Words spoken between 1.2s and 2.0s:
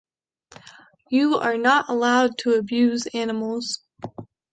are not